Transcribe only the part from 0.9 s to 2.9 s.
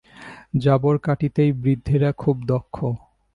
কাটিতেই বৃদ্ধেরা খুব দক্ষ।